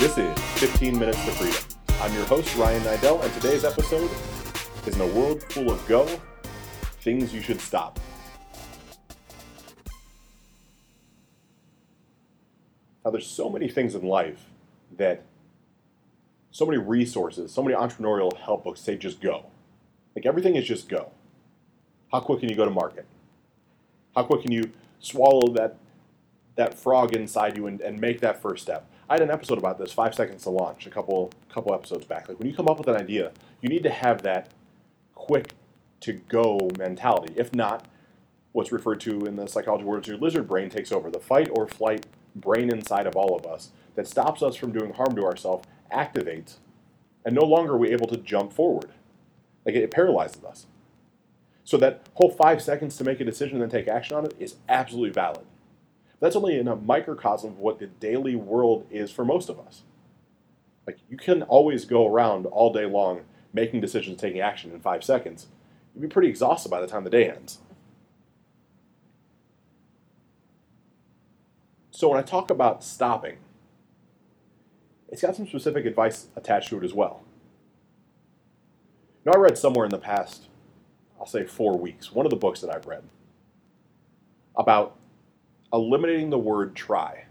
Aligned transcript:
This 0.00 0.16
is 0.16 0.38
15 0.54 0.98
Minutes 0.98 1.22
to 1.26 1.30
Freedom. 1.32 1.62
I'm 2.00 2.14
your 2.14 2.24
host, 2.24 2.56
Ryan 2.56 2.82
Niddel, 2.84 3.22
and 3.22 3.34
today's 3.34 3.66
episode 3.66 4.10
is 4.86 4.94
In 4.94 5.00
a 5.02 5.06
World 5.06 5.42
Full 5.52 5.70
of 5.70 5.86
Go, 5.86 6.06
Things 7.02 7.34
You 7.34 7.42
Should 7.42 7.60
Stop. 7.60 8.00
Now, 13.04 13.10
there's 13.10 13.26
so 13.26 13.50
many 13.50 13.68
things 13.68 13.94
in 13.94 14.00
life 14.00 14.46
that 14.96 15.22
so 16.50 16.64
many 16.64 16.78
resources, 16.78 17.52
so 17.52 17.62
many 17.62 17.76
entrepreneurial 17.76 18.34
help 18.38 18.64
books 18.64 18.80
say 18.80 18.96
just 18.96 19.20
go. 19.20 19.44
Like 20.16 20.24
everything 20.24 20.56
is 20.56 20.66
just 20.66 20.88
go. 20.88 21.10
How 22.10 22.20
quick 22.20 22.40
can 22.40 22.48
you 22.48 22.56
go 22.56 22.64
to 22.64 22.70
market? 22.70 23.04
How 24.16 24.22
quick 24.22 24.40
can 24.40 24.50
you 24.50 24.72
swallow 24.98 25.52
that 25.52 25.76
that 26.56 26.78
frog 26.78 27.14
inside 27.14 27.58
you 27.58 27.66
and, 27.66 27.82
and 27.82 28.00
make 28.00 28.20
that 28.20 28.40
first 28.40 28.62
step? 28.62 28.89
I 29.10 29.14
had 29.14 29.22
an 29.22 29.30
episode 29.32 29.58
about 29.58 29.76
this, 29.76 29.92
five 29.92 30.14
seconds 30.14 30.44
to 30.44 30.50
launch, 30.50 30.86
a 30.86 30.90
couple 30.90 31.32
couple 31.52 31.74
episodes 31.74 32.06
back. 32.06 32.28
Like 32.28 32.38
when 32.38 32.48
you 32.48 32.54
come 32.54 32.68
up 32.68 32.78
with 32.78 32.86
an 32.86 32.94
idea, 32.94 33.32
you 33.60 33.68
need 33.68 33.82
to 33.82 33.90
have 33.90 34.22
that 34.22 34.52
quick 35.16 35.54
to 36.02 36.12
go 36.12 36.70
mentality. 36.78 37.34
If 37.36 37.52
not, 37.52 37.86
what's 38.52 38.70
referred 38.70 39.00
to 39.00 39.26
in 39.26 39.34
the 39.34 39.48
psychology 39.48 39.82
world 39.82 40.04
as 40.04 40.08
your 40.08 40.16
lizard 40.16 40.46
brain 40.46 40.70
takes 40.70 40.92
over, 40.92 41.10
the 41.10 41.18
fight 41.18 41.48
or 41.52 41.66
flight 41.66 42.06
brain 42.36 42.70
inside 42.70 43.08
of 43.08 43.16
all 43.16 43.36
of 43.36 43.44
us 43.44 43.70
that 43.96 44.06
stops 44.06 44.44
us 44.44 44.54
from 44.54 44.70
doing 44.70 44.92
harm 44.92 45.16
to 45.16 45.24
ourselves 45.24 45.66
activates, 45.92 46.58
and 47.24 47.34
no 47.34 47.44
longer 47.44 47.72
are 47.72 47.78
we 47.78 47.90
able 47.90 48.06
to 48.06 48.16
jump 48.16 48.52
forward. 48.52 48.92
Like 49.66 49.74
it 49.74 49.90
paralyzes 49.90 50.44
us. 50.44 50.66
So 51.64 51.76
that 51.78 52.08
whole 52.14 52.30
five 52.30 52.62
seconds 52.62 52.96
to 52.98 53.04
make 53.04 53.18
a 53.18 53.24
decision 53.24 53.60
and 53.60 53.62
then 53.62 53.80
take 53.80 53.88
action 53.92 54.16
on 54.16 54.24
it 54.24 54.36
is 54.38 54.54
absolutely 54.68 55.10
valid. 55.10 55.46
That's 56.20 56.36
only 56.36 56.58
in 56.58 56.68
a 56.68 56.76
microcosm 56.76 57.52
of 57.52 57.58
what 57.58 57.78
the 57.78 57.86
daily 57.86 58.36
world 58.36 58.86
is 58.90 59.10
for 59.10 59.24
most 59.24 59.48
of 59.48 59.58
us. 59.58 59.82
Like 60.86 60.98
you 61.08 61.16
can 61.16 61.42
always 61.42 61.84
go 61.84 62.06
around 62.06 62.46
all 62.46 62.72
day 62.72 62.86
long 62.86 63.22
making 63.52 63.80
decisions, 63.80 64.20
taking 64.20 64.40
action 64.40 64.70
in 64.70 64.80
five 64.80 65.02
seconds. 65.02 65.48
You'd 65.94 66.02
be 66.02 66.08
pretty 66.08 66.28
exhausted 66.28 66.68
by 66.68 66.80
the 66.80 66.86
time 66.86 67.04
the 67.04 67.10
day 67.10 67.28
ends. 67.28 67.58
So 71.90 72.08
when 72.08 72.18
I 72.18 72.22
talk 72.22 72.50
about 72.50 72.84
stopping, 72.84 73.38
it's 75.08 75.22
got 75.22 75.36
some 75.36 75.46
specific 75.46 75.84
advice 75.84 76.28
attached 76.36 76.68
to 76.68 76.78
it 76.78 76.84
as 76.84 76.94
well. 76.94 77.24
Now, 79.24 79.32
I 79.32 79.36
read 79.36 79.58
somewhere 79.58 79.84
in 79.84 79.90
the 79.90 79.98
past, 79.98 80.48
I'll 81.18 81.26
say 81.26 81.44
four 81.44 81.76
weeks, 81.76 82.12
one 82.12 82.24
of 82.24 82.30
the 82.30 82.36
books 82.36 82.60
that 82.60 82.74
I've 82.74 82.86
read 82.86 83.02
about 84.56 84.96
eliminating 85.72 86.30
the 86.30 86.38
word 86.38 86.74
try. 86.74 87.26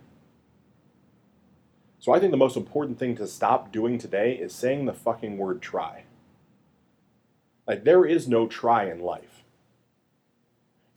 So 2.00 2.14
I 2.14 2.20
think 2.20 2.32
the 2.32 2.38
most 2.38 2.56
important 2.56 2.98
thing 2.98 3.16
to 3.18 3.28
stop 3.28 3.72
doing 3.72 3.98
today 3.98 4.34
is 4.34 4.54
saying 4.54 4.86
the 4.86 4.94
fucking 4.94 5.38
word 5.38 5.62
try. 5.62 6.04
Like, 7.68 7.84
there 7.84 8.06
is 8.06 8.28
no 8.28 8.48
try 8.48 8.90
in 8.90 9.00
life. 9.02 9.44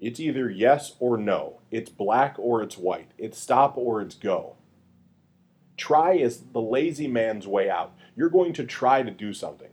It's 0.00 0.20
either 0.20 0.48
yes 0.48 0.94
or 1.00 1.16
no. 1.16 1.60
It's 1.70 1.90
black 1.90 2.36
or 2.38 2.62
it's 2.62 2.78
white. 2.78 3.10
It's 3.18 3.38
stop 3.38 3.76
or 3.76 4.00
it's 4.00 4.14
go. 4.14 4.56
Try 5.76 6.14
is 6.14 6.44
the 6.52 6.60
lazy 6.60 7.08
man's 7.08 7.46
way 7.46 7.68
out. 7.68 7.92
You're 8.16 8.30
going 8.30 8.52
to 8.54 8.64
try 8.64 9.02
to 9.02 9.10
do 9.10 9.32
something. 9.32 9.70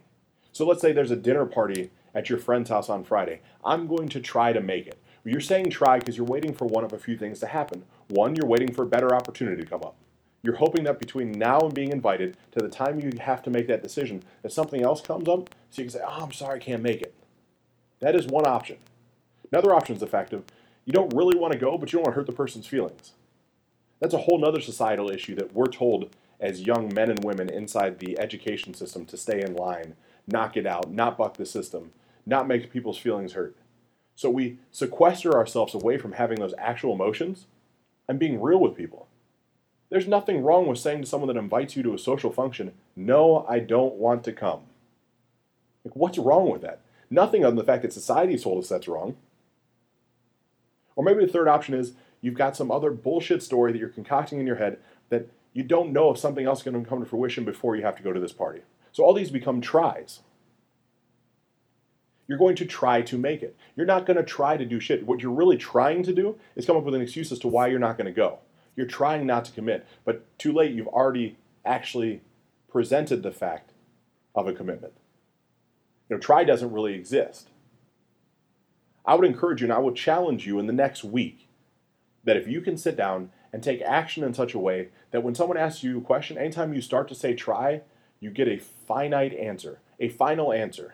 So 0.52 0.66
let's 0.68 0.82
say 0.82 0.92
there's 0.92 1.12
a 1.12 1.16
dinner 1.16 1.46
party 1.46 1.92
at 2.14 2.30
your 2.30 2.40
friend's 2.40 2.70
house 2.70 2.90
on 2.90 3.04
Friday. 3.04 3.42
I'm 3.64 3.88
going 3.88 4.10
to 4.10 4.20
try 4.20 4.52
to 4.54 4.62
make 4.62 4.88
it. 4.88 5.02
You're 5.26 5.42
saying 5.42 5.70
try 5.70 6.00
because 6.00 6.18
you're 6.18 6.26
waiting 6.26 6.54
for 6.54 6.66
one 6.66 6.84
of 6.84 6.94
a 6.94 7.00
few 7.00 7.18
things 7.18 7.40
to 7.40 7.48
happen. 7.48 7.84
One, 8.08 8.36
you're 8.36 8.48
waiting 8.48 8.74
for 8.74 8.84
a 8.84 8.88
better 8.88 9.14
opportunity 9.14 9.62
to 9.62 9.70
come 9.70 9.82
up. 9.84 9.96
You're 10.42 10.56
hoping 10.56 10.86
that 10.86 11.00
between 11.00 11.32
now 11.32 11.60
and 11.60 11.74
being 11.74 11.92
invited 11.92 12.38
to 12.54 12.60
the 12.60 12.70
time 12.70 13.00
you 13.00 13.12
have 13.20 13.44
to 13.44 13.50
make 13.50 13.68
that 13.68 13.84
decision, 13.84 14.24
that 14.42 14.54
something 14.54 14.82
else 14.82 15.02
comes 15.02 15.28
up 15.28 15.54
so 15.70 15.82
you 15.82 15.90
can 15.90 16.00
say, 16.00 16.06
oh, 16.06 16.24
I'm 16.24 16.32
sorry, 16.32 16.56
I 16.56 16.64
can't 16.64 16.82
make 16.82 17.02
it. 17.02 17.14
That 18.00 18.16
is 18.16 18.28
one 18.28 18.48
option. 18.48 18.78
Another 19.52 19.76
option 19.76 19.96
is 19.96 20.02
of 20.02 20.44
you 20.86 20.94
don't 20.94 21.14
really 21.14 21.38
want 21.38 21.54
to 21.54 21.60
go, 21.60 21.78
but 21.78 21.92
you 21.92 21.98
don't 21.98 22.06
want 22.06 22.14
to 22.14 22.20
hurt 22.20 22.28
the 22.28 22.32
person's 22.32 22.68
feelings. 22.68 23.12
That's 24.00 24.14
a 24.14 24.20
whole 24.20 24.44
other 24.46 24.62
societal 24.62 25.12
issue 25.12 25.36
that 25.36 25.54
we're 25.54 25.66
told 25.66 26.16
as 26.40 26.62
young 26.62 26.94
men 26.94 27.10
and 27.10 27.24
women 27.24 27.50
inside 27.50 28.00
the 28.00 28.18
education 28.18 28.74
system 28.74 29.06
to 29.08 29.18
stay 29.18 29.42
in 29.42 29.56
line, 29.56 29.96
knock 30.26 30.56
it 30.56 30.66
out, 30.66 30.92
not 30.92 31.18
buck 31.18 31.36
the 31.36 31.46
system, 31.46 31.92
not 32.26 32.48
make 32.48 32.72
people's 32.72 32.98
feelings 32.98 33.34
hurt. 33.34 33.56
So 34.20 34.30
we 34.30 34.58
sequester 34.70 35.32
ourselves 35.32 35.74
away 35.74 35.98
from 35.98 36.12
having 36.12 36.42
those 36.42 36.54
actual 36.58 36.92
emotions 36.92 37.46
and 38.06 38.20
being 38.20 38.42
real 38.42 38.60
with 38.60 38.76
people. 38.76 39.08
There's 39.90 40.10
nothing 40.10 40.44
wrong 40.44 40.68
with 40.68 40.78
saying 40.78 41.04
to 41.04 41.08
someone 41.08 41.30
that 41.30 41.40
invites 41.40 41.78
you 41.78 41.84
to 41.84 41.94
a 41.94 41.98
social 41.98 42.30
function, 42.30 42.74
No, 42.98 43.46
I 43.48 43.60
don't 43.60 43.96
want 43.96 44.26
to 44.26 44.34
come. 44.34 44.64
Like, 45.86 45.96
what's 45.96 46.18
wrong 46.18 46.52
with 46.52 46.62
that? 46.64 46.82
Nothing 47.10 47.46
other 47.46 47.52
than 47.52 47.60
the 47.60 47.64
fact 47.64 47.82
that 47.84 47.94
society 47.94 48.34
has 48.34 48.44
told 48.44 48.62
us 48.62 48.68
that's 48.68 48.90
wrong. 48.90 49.16
Or 50.98 51.04
maybe 51.06 51.26
the 51.26 51.32
third 51.32 51.48
option 51.48 51.74
is 51.74 51.94
you've 52.20 52.34
got 52.34 52.58
some 52.58 52.72
other 52.72 52.92
bullshit 52.92 53.42
story 53.42 53.72
that 53.72 53.80
you're 53.80 53.88
concocting 53.88 54.42
in 54.42 54.46
your 54.46 54.58
head 54.58 54.80
that 55.08 55.30
you 55.54 55.64
don't 55.64 55.94
know 55.94 56.12
if 56.12 56.18
something 56.18 56.46
else 56.46 56.60
is 56.60 56.66
going 56.66 56.84
to 56.84 56.90
come 56.90 57.00
to 57.00 57.06
fruition 57.06 57.46
before 57.46 57.78
you 57.78 57.84
have 57.84 57.96
to 57.96 58.04
go 58.04 58.12
to 58.12 58.20
this 58.20 58.34
party. 58.34 58.64
So 58.92 59.06
all 59.06 59.14
these 59.14 59.32
become 59.32 59.62
tries. 59.62 60.20
You're 62.30 62.38
going 62.38 62.56
to 62.58 62.66
try 62.66 63.02
to 63.02 63.18
make 63.18 63.42
it. 63.42 63.58
You're 63.76 63.88
not 63.88 64.06
going 64.06 64.18
to 64.18 64.24
try 64.24 64.56
to 64.56 64.64
do 64.64 64.80
shit. 64.80 65.04
What 65.08 65.20
you're 65.20 65.32
really 65.32 65.58
trying 65.58 66.04
to 66.04 66.14
do 66.14 66.38
is 66.56 66.64
come 66.64 66.78
up 66.78 66.84
with 66.84 66.94
an 66.94 67.02
excuse 67.02 67.32
as 67.32 67.40
to 67.40 67.48
why 67.48 67.68
you're 67.68 67.80
not 67.80 67.98
going 67.98 68.06
to 68.06 68.12
go. 68.14 68.38
You're 68.76 68.86
trying 68.86 69.26
not 69.26 69.46
to 69.46 69.52
commit, 69.52 69.88
but 70.06 70.38
too 70.38 70.54
late, 70.54 70.72
you've 70.72 70.88
already 70.88 71.38
actually 71.66 72.22
presented 72.72 73.24
the 73.24 73.32
fact 73.32 73.74
of 74.36 74.48
a 74.48 74.54
commitment. 74.54 74.94
You 76.08 76.16
know, 76.16 76.20
try 76.20 76.44
doesn't 76.44 76.72
really 76.72 76.94
exist. 76.94 77.50
I 79.08 79.16
would 79.16 79.26
encourage 79.26 79.62
you 79.62 79.66
and 79.66 79.74
I 79.74 79.80
would 79.80 79.96
challenge 79.96 80.46
you 80.46 80.60
in 80.60 80.68
the 80.68 80.74
next 80.74 81.04
week 81.04 81.50
that 82.26 82.38
if 82.38 82.48
you 82.48 82.62
can 82.62 82.78
sit 82.78 82.96
down 82.96 83.32
and 83.52 83.64
take 83.64 83.82
action 83.82 84.24
in 84.24 84.36
such 84.36 84.54
a 84.54 84.60
way 84.60 84.90
that 85.10 85.24
when 85.24 85.34
someone 85.34 85.58
asks 85.58 85.84
you 85.84 85.98
a 85.98 86.02
question, 86.02 86.38
anytime 86.38 86.76
you 86.76 86.82
start 86.82 87.08
to 87.08 87.16
say 87.16 87.34
try, 87.34 87.82
you 88.20 88.30
get 88.30 88.48
a 88.48 88.60
finite 88.60 89.34
answer, 89.34 89.80
a 90.00 90.10
final 90.10 90.54
answer. 90.54 90.94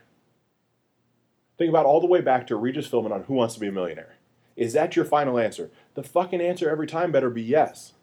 Think 1.58 1.70
about 1.70 1.86
all 1.86 2.02
the 2.02 2.08
way 2.08 2.22
back 2.22 2.48
to 2.48 2.56
Regis 2.56 2.88
Philbin 2.88 3.12
on 3.12 3.24
Who 3.24 3.34
Wants 3.34 3.54
to 3.54 3.60
Be 3.60 3.68
a 3.68 3.72
Millionaire. 3.72 4.16
Is 4.56 4.74
that 4.74 4.96
your 4.96 5.06
final 5.06 5.40
answer? 5.40 5.70
The 5.96 6.04
fucking 6.04 6.42
answer 6.42 6.70
every 6.70 6.88
time 6.88 7.12
better 7.12 7.30
be 7.30 7.42
yes. 7.42 7.94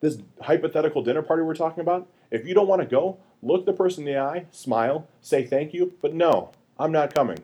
This 0.00 0.18
hypothetical 0.42 1.02
dinner 1.02 1.22
party 1.22 1.42
we're 1.42 1.54
talking 1.54 1.80
about, 1.80 2.08
if 2.30 2.46
you 2.46 2.54
don't 2.54 2.68
want 2.68 2.82
to 2.82 2.86
go, 2.86 3.18
look 3.42 3.64
the 3.64 3.72
person 3.72 4.06
in 4.06 4.12
the 4.14 4.20
eye, 4.20 4.46
smile, 4.50 5.06
say 5.20 5.44
thank 5.44 5.72
you, 5.72 5.94
but 6.02 6.14
no, 6.14 6.52
I'm 6.78 6.92
not 6.92 7.14
coming. 7.14 7.38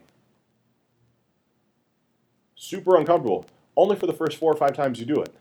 Super 2.54 2.96
uncomfortable, 2.96 3.46
only 3.76 3.96
for 3.96 4.06
the 4.06 4.12
first 4.12 4.36
four 4.36 4.52
or 4.52 4.56
five 4.56 4.76
times 4.76 5.00
you 5.00 5.06
do 5.06 5.22
it. 5.22 5.34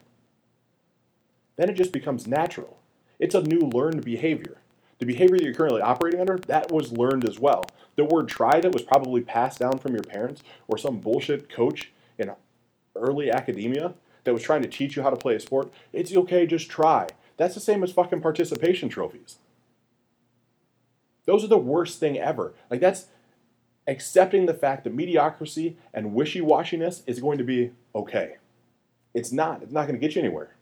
Then 1.58 1.70
it 1.70 1.76
just 1.76 1.92
becomes 1.92 2.28
natural. 2.28 2.78
It's 3.20 3.36
a 3.36 3.42
new 3.42 3.60
learned 3.60 4.06
behavior. 4.06 4.59
The 5.00 5.06
behavior 5.06 5.38
you're 5.38 5.54
currently 5.54 5.82
operating 5.82 6.20
under, 6.20 6.38
that 6.48 6.72
was 6.72 6.92
learned 6.92 7.28
as 7.28 7.40
well. 7.40 7.64
The 7.96 8.06
word 8.06 8.28
try 8.28 8.60
that 8.60 8.74
was 8.74 8.84
probably 8.84 9.22
passed 9.22 9.60
down 9.60 9.80
from 9.80 9.94
your 9.94 10.04
parents 10.04 10.44
or 10.68 10.78
some 10.78 11.00
bullshit 11.00 11.50
coach 11.50 11.92
in 12.18 12.32
early 12.96 13.32
academia 13.32 13.94
that 14.26 14.34
was 14.34 14.44
trying 14.44 14.62
to 14.62 14.68
teach 14.68 14.96
you 14.96 15.04
how 15.04 15.10
to 15.10 15.16
play 15.16 15.36
a 15.36 15.40
sport, 15.40 15.72
it's 15.94 16.16
okay, 16.16 16.46
just 16.46 16.70
try. 16.70 17.08
That's 17.38 17.54
the 17.54 17.62
same 17.62 17.84
as 17.84 17.92
fucking 17.92 18.22
participation 18.22 18.90
trophies. 18.90 19.38
Those 21.26 21.44
are 21.44 21.48
the 21.48 21.58
worst 21.58 22.00
thing 22.00 22.18
ever. 22.18 22.54
Like, 22.70 22.82
that's 22.82 23.06
accepting 23.88 24.46
the 24.46 24.54
fact 24.54 24.84
that 24.84 24.94
mediocrity 24.94 25.78
and 25.94 26.14
wishy 26.14 26.42
washiness 26.42 27.04
is 27.08 27.20
going 27.20 27.38
to 27.38 27.44
be 27.44 27.72
okay. 27.96 28.36
It's 29.14 29.32
not. 29.32 29.64
It's 29.64 29.72
not 29.72 29.88
going 29.88 30.00
to 30.00 30.06
get 30.06 30.16
you 30.16 30.22
anywhere. 30.22 30.56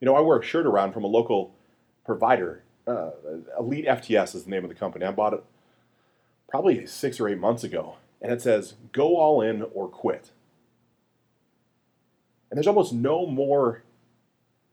You 0.00 0.06
know, 0.06 0.16
I 0.16 0.20
wear 0.20 0.38
a 0.38 0.42
shirt 0.42 0.66
around 0.66 0.92
from 0.92 1.04
a 1.04 1.08
local 1.08 1.54
provider. 2.04 2.62
Uh, 2.86 3.10
Elite 3.58 3.86
FTS 3.86 4.34
is 4.34 4.44
the 4.44 4.50
name 4.50 4.64
of 4.64 4.68
the 4.68 4.74
company. 4.74 5.04
I 5.04 5.12
bought 5.12 5.34
it 5.34 5.44
probably 6.48 6.86
six 6.86 7.20
or 7.20 7.28
eight 7.28 7.38
months 7.38 7.64
ago, 7.64 7.96
and 8.20 8.32
it 8.32 8.42
says, 8.42 8.74
Go 8.92 9.16
all 9.16 9.40
in 9.40 9.62
or 9.74 9.88
quit. 9.88 10.30
And 12.50 12.58
there's 12.58 12.66
almost 12.66 12.92
no 12.92 13.26
more 13.26 13.82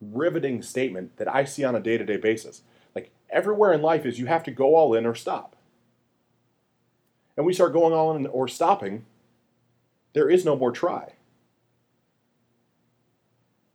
riveting 0.01 0.61
statement 0.61 1.17
that 1.17 1.33
I 1.33 1.45
see 1.45 1.63
on 1.63 1.75
a 1.75 1.79
day 1.79 1.97
to 1.97 2.05
day 2.05 2.17
basis. 2.17 2.61
Like 2.95 3.11
everywhere 3.29 3.73
in 3.73 3.81
life 3.81 4.05
is 4.05 4.19
you 4.19 4.25
have 4.25 4.43
to 4.43 4.51
go 4.51 4.75
all 4.75 4.93
in 4.93 5.05
or 5.05 5.15
stop. 5.15 5.55
And 7.37 7.45
we 7.45 7.53
start 7.53 7.73
going 7.73 7.93
all 7.93 8.15
in 8.15 8.27
or 8.27 8.47
stopping, 8.47 9.05
there 10.13 10.29
is 10.29 10.43
no 10.43 10.57
more 10.57 10.71
try. 10.71 11.13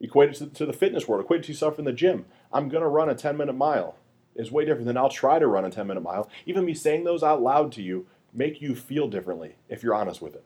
Equate 0.04 0.30
it 0.30 0.34
to, 0.36 0.46
to 0.46 0.66
the 0.66 0.72
fitness 0.74 1.08
world, 1.08 1.24
equate 1.24 1.40
it 1.40 1.42
to 1.44 1.52
yourself 1.52 1.78
in 1.78 1.86
the 1.86 1.92
gym. 1.92 2.26
I'm 2.52 2.68
going 2.68 2.82
to 2.82 2.88
run 2.88 3.08
a 3.08 3.14
10 3.14 3.38
minute 3.38 3.54
mile 3.54 3.96
is 4.36 4.52
way 4.52 4.64
different 4.66 4.86
than 4.86 4.98
I'll 4.98 5.08
try 5.08 5.38
to 5.38 5.46
run 5.46 5.64
a 5.64 5.70
10 5.70 5.86
minute 5.86 6.02
mile. 6.02 6.28
Even 6.44 6.66
me 6.66 6.74
saying 6.74 7.04
those 7.04 7.22
out 7.22 7.40
loud 7.40 7.72
to 7.72 7.82
you 7.82 8.06
make 8.32 8.60
you 8.60 8.74
feel 8.74 9.08
differently 9.08 9.56
if 9.68 9.82
you're 9.82 9.94
honest 9.94 10.20
with 10.20 10.34
it. 10.34 10.44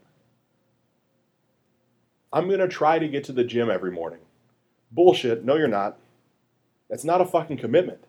I'm 2.33 2.47
going 2.47 2.61
to 2.61 2.69
try 2.69 3.01
to 3.01 3.09
get 3.09 3.25
to 3.25 3.33
the 3.33 3.43
gym 3.43 3.69
every 3.69 3.91
morning. 3.91 4.21
Bullshit. 4.93 5.45
No, 5.45 5.57
you're 5.57 5.67
not. 5.67 5.99
That's 6.89 7.05
not 7.05 7.21
a 7.21 7.27
fucking 7.27 7.57
commitment. 7.57 8.05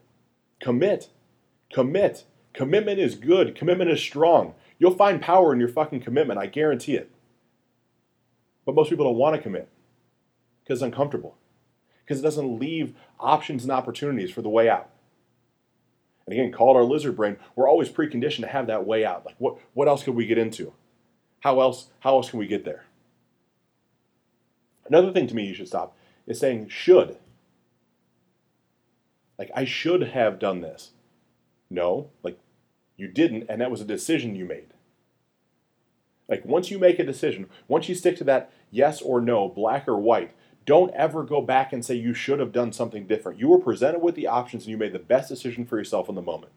Commit. 0.62 1.10
Commit. 1.74 2.26
Commitment 2.54 3.00
is 3.00 3.16
good. 3.16 3.56
Commitment 3.56 3.90
is 3.90 4.02
strong. 4.02 4.54
You'll 4.78 4.92
find 4.92 5.20
power 5.20 5.52
in 5.52 5.60
your 5.60 5.70
fucking 5.70 6.02
commitment. 6.02 6.40
I 6.40 6.46
guarantee 6.46 6.96
it. 6.96 7.10
But 8.66 8.76
most 8.76 8.90
people 8.90 9.06
don't 9.06 9.18
want 9.18 9.36
to 9.36 9.42
commit 9.42 9.68
because 10.70 10.84
it's 10.84 10.86
uncomfortable, 10.86 11.36
because 12.06 12.20
it 12.20 12.22
doesn't 12.22 12.60
leave 12.60 12.94
options 13.20 13.64
and 13.64 13.72
opportunities 13.72 14.30
for 14.30 14.44
the 14.44 14.50
way 14.50 14.70
out. 14.70 14.88
And 16.28 16.34
again, 16.34 16.52
call 16.52 16.76
it 16.76 16.78
our 16.78 16.84
lizard 16.84 17.16
brain. 17.16 17.38
We're 17.56 17.68
always 17.68 17.90
preconditioned 17.90 18.42
to 18.42 18.48
have 18.50 18.68
that 18.68 18.86
way 18.86 19.04
out. 19.04 19.26
Like, 19.26 19.34
what, 19.40 19.58
what 19.74 19.88
else 19.88 20.04
could 20.04 20.14
we 20.14 20.28
get 20.28 20.38
into? 20.38 20.74
How 21.40 21.60
else, 21.60 21.88
how 22.02 22.18
else 22.18 22.30
can 22.30 22.38
we 22.38 22.46
get 22.46 22.66
there? 22.66 22.86
Another 24.86 25.12
thing 25.12 25.26
to 25.26 25.36
me 25.36 25.48
you 25.48 25.56
should 25.56 25.68
stop 25.68 25.98
is 26.28 26.40
saying 26.40 26.70
should. 26.70 27.18
Like, 29.40 29.50
I 29.56 29.66
should 29.66 30.04
have 30.04 30.38
done 30.38 30.62
this. 30.62 30.92
No, 31.68 32.12
like, 32.22 32.38
you 32.96 33.08
didn't, 33.08 33.48
and 33.50 33.60
that 33.60 33.72
was 33.72 33.82
a 33.82 33.86
decision 33.86 34.36
you 34.36 34.46
made. 34.46 34.68
Like, 36.28 36.46
once 36.46 36.70
you 36.70 36.78
make 36.78 37.00
a 37.00 37.04
decision, 37.04 37.50
once 37.68 37.90
you 37.90 37.96
stick 37.96 38.18
to 38.18 38.24
that 38.26 38.52
yes 38.70 39.02
or 39.02 39.20
no, 39.20 39.50
black 39.50 39.88
or 39.88 39.98
white, 39.98 40.34
don't 40.70 40.94
ever 40.94 41.24
go 41.24 41.42
back 41.42 41.74
and 41.74 41.84
say 41.84 41.96
you 41.96 42.14
should 42.14 42.40
have 42.40 42.52
done 42.52 42.72
something 42.72 43.08
different. 43.08 43.40
You 43.40 43.48
were 43.48 43.58
presented 43.58 44.04
with 44.04 44.14
the 44.14 44.28
options 44.28 44.66
and 44.66 44.70
you 44.72 44.78
made 44.78 44.94
the 44.94 45.00
best 45.00 45.28
decision 45.28 45.66
for 45.66 45.80
yourself 45.80 46.08
in 46.08 46.14
the 46.14 46.22
moment. 46.22 46.52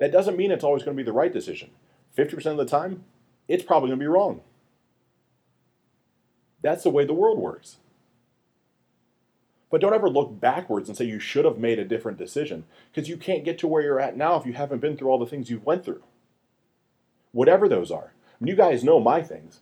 That 0.00 0.10
doesn't 0.10 0.36
mean 0.36 0.50
it's 0.50 0.64
always 0.64 0.82
going 0.82 0.96
to 0.96 1.00
be 1.00 1.06
the 1.06 1.12
right 1.12 1.32
decision. 1.32 1.70
50% 2.18 2.46
of 2.46 2.56
the 2.56 2.64
time, 2.64 3.04
it's 3.46 3.62
probably 3.62 3.90
going 3.90 4.00
to 4.00 4.02
be 4.02 4.08
wrong. 4.08 4.40
That's 6.62 6.82
the 6.82 6.90
way 6.90 7.04
the 7.04 7.14
world 7.14 7.38
works. 7.38 7.76
But 9.70 9.80
don't 9.80 9.94
ever 9.94 10.10
look 10.10 10.40
backwards 10.40 10.88
and 10.88 10.98
say 10.98 11.04
you 11.04 11.20
should 11.20 11.44
have 11.44 11.58
made 11.58 11.78
a 11.78 11.84
different 11.84 12.18
decision 12.18 12.64
because 12.92 13.08
you 13.08 13.16
can't 13.16 13.44
get 13.44 13.56
to 13.60 13.68
where 13.68 13.82
you're 13.82 14.00
at 14.00 14.16
now 14.16 14.34
if 14.34 14.44
you 14.44 14.54
haven't 14.54 14.80
been 14.80 14.96
through 14.96 15.10
all 15.10 15.18
the 15.20 15.26
things 15.26 15.48
you've 15.48 15.64
went 15.64 15.84
through. 15.84 16.02
Whatever 17.30 17.68
those 17.68 17.92
are. 17.92 18.14
I 18.16 18.44
mean, 18.44 18.48
you 18.48 18.56
guys 18.56 18.82
know 18.82 18.98
my 18.98 19.22
things. 19.22 19.60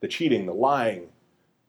The 0.00 0.08
cheating, 0.08 0.46
the 0.46 0.52
lying, 0.52 1.10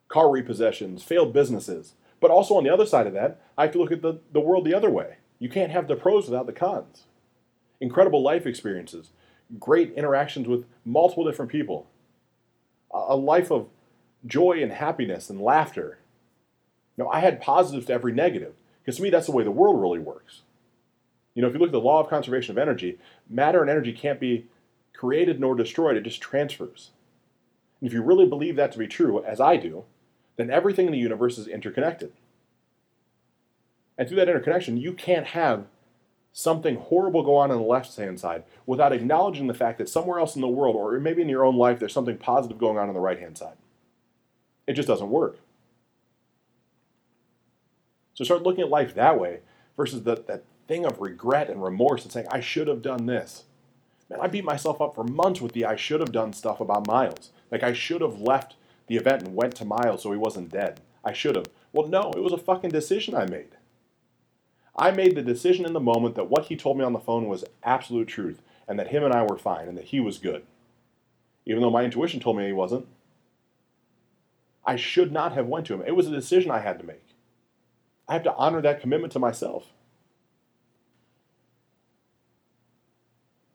car 0.08 0.26
repossessions, 0.26 1.02
failed 1.02 1.32
businesses. 1.32 1.94
But 2.20 2.30
also 2.30 2.56
on 2.56 2.64
the 2.64 2.72
other 2.72 2.86
side 2.86 3.06
of 3.06 3.12
that, 3.14 3.40
I 3.58 3.62
have 3.62 3.72
to 3.72 3.78
look 3.78 3.92
at 3.92 4.02
the, 4.02 4.20
the 4.32 4.40
world 4.40 4.64
the 4.64 4.74
other 4.74 4.90
way. 4.90 5.16
You 5.38 5.48
can't 5.48 5.70
have 5.70 5.86
the 5.86 5.96
pros 5.96 6.26
without 6.26 6.46
the 6.46 6.52
cons. 6.52 7.04
Incredible 7.80 8.22
life 8.22 8.46
experiences, 8.46 9.10
great 9.60 9.92
interactions 9.92 10.48
with 10.48 10.64
multiple 10.84 11.24
different 11.24 11.50
people, 11.50 11.88
a 12.90 13.16
life 13.16 13.50
of 13.50 13.68
joy 14.24 14.62
and 14.62 14.72
happiness 14.72 15.28
and 15.28 15.40
laughter. 15.40 15.98
No, 16.96 17.08
I 17.08 17.20
had 17.20 17.40
positives 17.40 17.86
to 17.86 17.92
every 17.92 18.12
negative 18.12 18.54
because 18.82 18.96
to 18.96 19.02
me 19.02 19.10
that's 19.10 19.26
the 19.26 19.32
way 19.32 19.44
the 19.44 19.50
world 19.50 19.80
really 19.80 19.98
works. 19.98 20.42
You 21.34 21.42
know, 21.42 21.48
if 21.48 21.54
you 21.54 21.60
look 21.60 21.68
at 21.68 21.72
the 21.72 21.80
law 21.80 22.00
of 22.00 22.08
conservation 22.08 22.52
of 22.52 22.58
energy, 22.58 22.98
matter 23.28 23.60
and 23.60 23.68
energy 23.68 23.92
can't 23.92 24.18
be 24.18 24.46
created 24.94 25.38
nor 25.38 25.54
destroyed, 25.54 25.96
it 25.96 26.04
just 26.04 26.22
transfers. 26.22 26.92
If 27.86 27.92
you 27.92 28.02
really 28.02 28.26
believe 28.26 28.56
that 28.56 28.72
to 28.72 28.78
be 28.78 28.88
true, 28.88 29.22
as 29.24 29.40
I 29.40 29.56
do, 29.56 29.84
then 30.36 30.50
everything 30.50 30.86
in 30.86 30.92
the 30.92 30.98
universe 30.98 31.38
is 31.38 31.46
interconnected. 31.46 32.12
And 33.96 34.06
through 34.08 34.16
that 34.16 34.28
interconnection, 34.28 34.76
you 34.76 34.92
can't 34.92 35.28
have 35.28 35.66
something 36.32 36.76
horrible 36.76 37.22
go 37.22 37.36
on 37.36 37.50
on 37.50 37.56
the 37.56 37.62
left 37.62 37.96
hand 37.96 38.20
side 38.20 38.44
without 38.66 38.92
acknowledging 38.92 39.46
the 39.46 39.54
fact 39.54 39.78
that 39.78 39.88
somewhere 39.88 40.18
else 40.18 40.34
in 40.34 40.42
the 40.42 40.48
world, 40.48 40.76
or 40.76 40.98
maybe 41.00 41.22
in 41.22 41.28
your 41.28 41.46
own 41.46 41.56
life, 41.56 41.78
there's 41.78 41.94
something 41.94 42.18
positive 42.18 42.58
going 42.58 42.76
on 42.76 42.88
on 42.88 42.94
the 42.94 43.00
right 43.00 43.18
hand 43.18 43.38
side. 43.38 43.56
It 44.66 44.74
just 44.74 44.88
doesn't 44.88 45.08
work. 45.08 45.38
So 48.14 48.24
start 48.24 48.42
looking 48.42 48.64
at 48.64 48.70
life 48.70 48.94
that 48.94 49.18
way 49.18 49.40
versus 49.76 50.02
the, 50.02 50.16
that 50.26 50.42
thing 50.66 50.84
of 50.84 51.00
regret 51.00 51.48
and 51.48 51.62
remorse 51.62 52.02
and 52.02 52.12
saying, 52.12 52.26
I 52.30 52.40
should 52.40 52.66
have 52.66 52.82
done 52.82 53.06
this. 53.06 53.44
Man, 54.10 54.20
I 54.20 54.26
beat 54.26 54.44
myself 54.44 54.80
up 54.80 54.94
for 54.94 55.04
months 55.04 55.40
with 55.40 55.52
the 55.52 55.64
I 55.64 55.76
should 55.76 56.00
have 56.00 56.12
done 56.12 56.32
stuff 56.32 56.60
about 56.60 56.86
Miles. 56.86 57.30
Like 57.50 57.62
I 57.62 57.72
should 57.72 58.00
have 58.00 58.20
left 58.20 58.56
the 58.86 58.96
event 58.96 59.22
and 59.22 59.34
went 59.34 59.54
to 59.56 59.64
Miles 59.64 60.02
so 60.02 60.12
he 60.12 60.18
wasn't 60.18 60.50
dead. 60.50 60.80
I 61.04 61.12
should 61.12 61.36
have. 61.36 61.46
Well, 61.72 61.88
no, 61.88 62.12
it 62.16 62.22
was 62.22 62.32
a 62.32 62.38
fucking 62.38 62.70
decision 62.70 63.14
I 63.14 63.26
made. 63.26 63.56
I 64.76 64.90
made 64.90 65.14
the 65.14 65.22
decision 65.22 65.64
in 65.64 65.72
the 65.72 65.80
moment 65.80 66.16
that 66.16 66.28
what 66.28 66.46
he 66.46 66.56
told 66.56 66.76
me 66.76 66.84
on 66.84 66.92
the 66.92 66.98
phone 66.98 67.28
was 67.28 67.44
absolute 67.62 68.08
truth 68.08 68.42
and 68.68 68.78
that 68.78 68.88
him 68.88 69.04
and 69.04 69.14
I 69.14 69.22
were 69.22 69.38
fine 69.38 69.68
and 69.68 69.78
that 69.78 69.86
he 69.86 70.00
was 70.00 70.18
good. 70.18 70.44
Even 71.46 71.62
though 71.62 71.70
my 71.70 71.84
intuition 71.84 72.20
told 72.20 72.36
me 72.36 72.46
he 72.46 72.52
wasn't. 72.52 72.86
I 74.64 74.76
should 74.76 75.12
not 75.12 75.32
have 75.32 75.46
went 75.46 75.66
to 75.66 75.74
him. 75.74 75.82
It 75.86 75.94
was 75.94 76.08
a 76.08 76.10
decision 76.10 76.50
I 76.50 76.58
had 76.58 76.78
to 76.80 76.86
make. 76.86 77.04
I 78.08 78.14
have 78.14 78.24
to 78.24 78.34
honor 78.34 78.60
that 78.62 78.80
commitment 78.80 79.12
to 79.12 79.18
myself. 79.18 79.72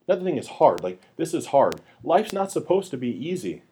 Another 0.08 0.24
thing 0.24 0.38
is 0.38 0.48
hard. 0.48 0.82
Like, 0.82 1.02
this 1.18 1.34
is 1.34 1.48
hard. 1.48 1.82
Life's 2.04 2.34
not 2.34 2.52
supposed 2.52 2.92
to 2.92 2.98
be 2.98 3.10
easy. 3.10 3.64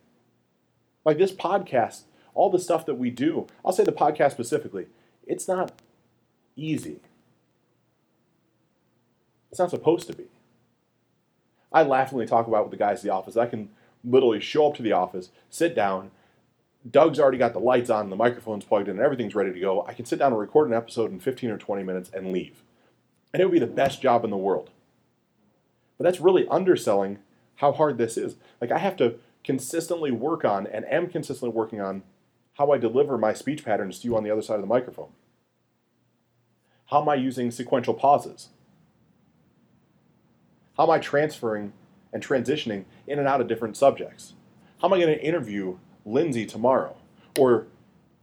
Like, 1.10 1.18
this 1.18 1.32
podcast, 1.32 2.02
all 2.36 2.52
the 2.52 2.60
stuff 2.60 2.86
that 2.86 2.94
we 2.94 3.10
do, 3.10 3.48
I'll 3.66 3.72
say 3.72 3.84
the 3.84 3.92
podcast 3.92 4.30
specifically, 4.30 4.86
it's 5.26 5.48
not 5.48 5.72
easy. 6.56 7.00
It's 9.50 9.58
not 9.58 9.72
supposed 9.72 10.06
to 10.06 10.14
be. 10.14 10.26
I 11.74 11.82
laughingly 11.82 12.28
talk 12.28 12.46
about 12.46 12.66
with 12.66 12.70
the 12.70 12.78
guys 12.78 13.00
at 13.00 13.06
the 13.06 13.10
office. 13.10 13.38
I 13.38 13.48
can 13.48 13.70
literally 14.04 14.40
show 14.40 14.68
up 14.68 14.76
to 14.76 14.84
the 14.84 14.92
office, 14.92 15.32
sit 15.50 15.74
down. 15.74 16.12
Doug's 16.88 17.20
already 17.20 17.40
got 17.40 17.54
the 17.54 17.60
lights 17.60 17.90
on, 17.90 18.12
the 18.12 18.16
microphone's 18.16 18.66
plugged 18.66 18.88
in, 18.88 18.98
and 18.98 19.04
everything's 19.04 19.34
ready 19.34 19.52
to 19.52 19.60
go. 19.60 19.84
I 19.88 19.96
can 19.96 20.06
sit 20.06 20.20
down 20.20 20.32
and 20.32 20.40
record 20.40 20.68
an 20.68 20.76
episode 20.76 21.12
in 21.12 21.20
15 21.20 21.50
or 21.50 21.58
20 21.58 21.82
minutes 21.82 22.12
and 22.14 22.32
leave. 22.32 22.62
And 23.34 23.42
it 23.42 23.46
would 23.46 23.54
be 23.54 23.58
the 23.58 23.66
best 23.66 24.00
job 24.00 24.24
in 24.24 24.30
the 24.30 24.38
world. 24.38 24.70
But 25.98 26.04
that's 26.04 26.20
really 26.20 26.48
underselling 26.50 27.18
how 27.56 27.72
hard 27.72 27.98
this 27.98 28.16
is. 28.16 28.36
Like, 28.62 28.72
I 28.72 28.78
have 28.78 28.96
to 28.98 29.16
consistently 29.44 30.12
work 30.12 30.46
on 30.46 30.68
and 30.68 30.86
am 30.86 31.08
consistently 31.08 31.56
working 31.56 31.82
on 31.82 32.04
how 32.54 32.72
I 32.72 32.78
deliver 32.78 33.18
my 33.18 33.34
speech 33.34 33.64
patterns 33.64 34.00
to 34.00 34.08
you 34.08 34.18
on 34.18 34.24
the 34.24 34.32
other 34.32 34.42
side 34.42 34.56
of 34.56 34.62
the 34.62 34.68
microphone. 34.68 35.10
How 36.88 37.02
am 37.02 37.10
I 37.10 37.16
using 37.16 37.52
sequential 37.52 37.94
pauses? 37.94 38.50
How 40.76 40.84
am 40.84 40.90
I 40.90 41.00
transferring 41.00 41.74
and 42.12 42.24
transitioning 42.24 42.86
in 43.08 43.20
and 43.20 43.28
out 43.28 43.42
of 43.42 43.48
different 43.48 43.78
subjects? 43.78 44.34
How 44.82 44.88
am 44.88 44.94
I 44.94 45.00
going 45.00 45.14
to 45.14 45.24
interview 45.24 45.78
Lindsay 46.06 46.46
tomorrow 46.46 46.96
or 47.38 47.68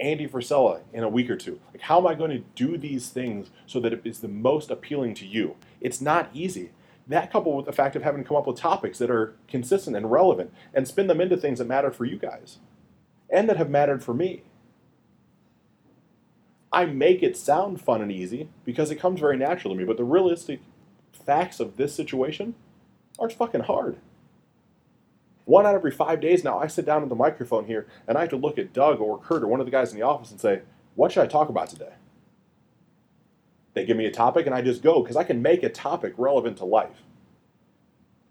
Andy 0.00 0.26
Frisella 0.26 0.80
in 0.92 1.04
a 1.04 1.08
week 1.08 1.30
or 1.30 1.36
two? 1.36 1.60
Like, 1.72 1.82
how 1.82 1.98
am 1.98 2.06
I 2.06 2.14
going 2.14 2.30
to 2.30 2.44
do 2.54 2.76
these 2.76 3.08
things 3.08 3.50
so 3.66 3.78
that 3.80 3.92
it 3.92 4.02
is 4.04 4.20
the 4.20 4.28
most 4.28 4.70
appealing 4.70 5.14
to 5.14 5.26
you? 5.26 5.56
It's 5.80 6.00
not 6.00 6.30
easy. 6.34 6.70
That 7.06 7.30
coupled 7.30 7.56
with 7.56 7.66
the 7.66 7.72
fact 7.72 7.94
of 7.94 8.02
having 8.02 8.22
to 8.22 8.26
come 8.26 8.36
up 8.36 8.46
with 8.46 8.58
topics 8.58 8.98
that 8.98 9.10
are 9.10 9.36
consistent 9.48 9.96
and 9.96 10.10
relevant 10.10 10.52
and 10.74 10.88
spin 10.88 11.06
them 11.06 11.20
into 11.20 11.36
things 11.36 11.58
that 11.58 11.66
matter 11.66 11.90
for 11.90 12.04
you 12.04 12.16
guys 12.18 12.58
and 13.30 13.48
that 13.48 13.56
have 13.56 13.70
mattered 13.70 14.02
for 14.02 14.14
me. 14.14 14.42
I 16.72 16.84
make 16.84 17.22
it 17.22 17.36
sound 17.36 17.80
fun 17.80 18.02
and 18.02 18.10
easy 18.10 18.48
because 18.64 18.90
it 18.90 18.96
comes 18.96 19.20
very 19.20 19.36
natural 19.36 19.72
to 19.72 19.78
me, 19.78 19.84
but 19.84 19.96
the 19.96 20.04
realistic 20.04 20.60
facts 21.12 21.60
of 21.60 21.76
this 21.76 21.94
situation 21.94 22.54
are 23.18 23.30
fucking 23.30 23.62
hard. 23.62 23.98
One 25.44 25.64
out 25.64 25.76
of 25.76 25.80
every 25.80 25.92
five 25.92 26.20
days 26.20 26.42
now, 26.42 26.58
I 26.58 26.66
sit 26.66 26.84
down 26.84 27.04
at 27.04 27.08
the 27.08 27.14
microphone 27.14 27.66
here 27.66 27.86
and 28.08 28.18
I 28.18 28.22
have 28.22 28.30
to 28.30 28.36
look 28.36 28.58
at 28.58 28.72
Doug 28.72 29.00
or 29.00 29.18
Kurt 29.18 29.44
or 29.44 29.46
one 29.46 29.60
of 29.60 29.66
the 29.66 29.72
guys 29.72 29.92
in 29.92 29.98
the 29.98 30.04
office 30.04 30.32
and 30.32 30.40
say, 30.40 30.62
What 30.96 31.12
should 31.12 31.22
I 31.22 31.28
talk 31.28 31.48
about 31.48 31.70
today? 31.70 31.92
They 33.76 33.84
give 33.84 33.98
me 33.98 34.06
a 34.06 34.10
topic 34.10 34.46
and 34.46 34.54
I 34.54 34.62
just 34.62 34.82
go 34.82 35.02
because 35.02 35.16
I 35.16 35.22
can 35.22 35.42
make 35.42 35.62
a 35.62 35.68
topic 35.68 36.14
relevant 36.16 36.56
to 36.56 36.64
life. 36.64 37.02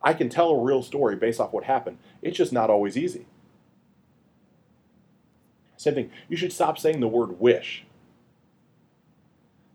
I 0.01 0.13
can 0.13 0.27
tell 0.27 0.49
a 0.49 0.63
real 0.63 0.81
story 0.81 1.15
based 1.15 1.39
off 1.39 1.53
what 1.53 1.65
happened. 1.65 1.99
It's 2.23 2.35
just 2.35 2.51
not 2.51 2.71
always 2.71 2.97
easy. 2.97 3.27
Same 5.77 5.93
thing, 5.93 6.11
you 6.27 6.35
should 6.35 6.51
stop 6.51 6.79
saying 6.79 6.99
the 6.99 7.07
word 7.07 7.39
wish. 7.39 7.85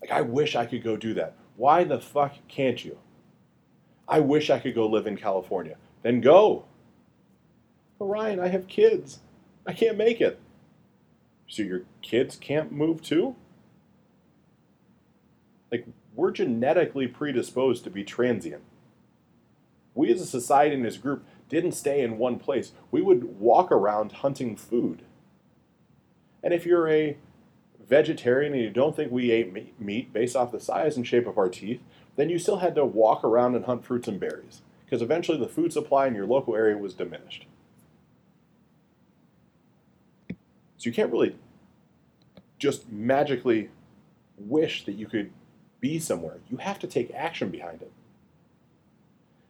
Like, 0.00 0.10
I 0.10 0.22
wish 0.22 0.56
I 0.56 0.66
could 0.66 0.82
go 0.82 0.96
do 0.96 1.14
that. 1.14 1.36
Why 1.54 1.84
the 1.84 2.00
fuck 2.00 2.34
can't 2.48 2.84
you? 2.84 2.98
I 4.08 4.18
wish 4.18 4.50
I 4.50 4.58
could 4.58 4.74
go 4.74 4.88
live 4.88 5.06
in 5.06 5.16
California. 5.16 5.76
Then 6.02 6.20
go. 6.20 6.64
But 7.96 8.06
Ryan, 8.06 8.40
I 8.40 8.48
have 8.48 8.66
kids. 8.66 9.20
I 9.64 9.72
can't 9.72 9.96
make 9.96 10.20
it. 10.20 10.40
So 11.46 11.62
your 11.62 11.82
kids 12.02 12.34
can't 12.34 12.72
move 12.72 13.02
too? 13.02 13.36
Like, 15.70 15.86
we're 16.14 16.32
genetically 16.32 17.06
predisposed 17.06 17.84
to 17.84 17.90
be 17.90 18.04
transient. 18.04 18.62
We 19.94 20.12
as 20.12 20.20
a 20.20 20.26
society 20.26 20.74
and 20.74 20.86
as 20.86 20.96
a 20.96 21.00
group 21.00 21.24
didn't 21.48 21.72
stay 21.72 22.02
in 22.02 22.18
one 22.18 22.38
place. 22.38 22.72
We 22.90 23.02
would 23.02 23.38
walk 23.38 23.70
around 23.70 24.12
hunting 24.12 24.56
food. 24.56 25.02
And 26.42 26.54
if 26.54 26.64
you're 26.64 26.88
a 26.88 27.16
vegetarian 27.86 28.54
and 28.54 28.62
you 28.62 28.70
don't 28.70 28.94
think 28.94 29.10
we 29.10 29.30
ate 29.30 29.80
meat 29.80 30.12
based 30.12 30.36
off 30.36 30.52
the 30.52 30.60
size 30.60 30.96
and 30.96 31.06
shape 31.06 31.26
of 31.26 31.36
our 31.36 31.48
teeth, 31.48 31.82
then 32.16 32.30
you 32.30 32.38
still 32.38 32.58
had 32.58 32.74
to 32.76 32.84
walk 32.84 33.24
around 33.24 33.54
and 33.54 33.64
hunt 33.64 33.84
fruits 33.84 34.08
and 34.08 34.20
berries 34.20 34.62
because 34.84 35.02
eventually 35.02 35.38
the 35.38 35.48
food 35.48 35.72
supply 35.72 36.06
in 36.06 36.14
your 36.14 36.26
local 36.26 36.54
area 36.54 36.76
was 36.76 36.94
diminished. 36.94 37.46
So 40.28 40.88
you 40.88 40.92
can't 40.92 41.12
really 41.12 41.36
just 42.58 42.90
magically 42.90 43.70
wish 44.38 44.84
that 44.84 44.92
you 44.92 45.06
could 45.06 45.30
be 45.80 45.98
somewhere, 45.98 46.38
you 46.50 46.58
have 46.58 46.78
to 46.80 46.86
take 46.86 47.12
action 47.14 47.48
behind 47.50 47.82
it. 47.82 47.92